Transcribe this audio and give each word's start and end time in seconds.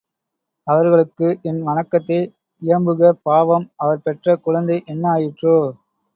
அவர்களுக்கு 0.67 1.27
என் 1.43 1.59
வணக்கத்தை 1.63 2.17
இயம்புக 2.61 3.11
பாவம் 3.23 3.67
அவர் 3.77 4.03
பெற்ற 4.03 4.35
குழந்தை 4.39 4.79
என்ன 4.87 5.05
ஆயிற்றோ! 5.13 5.57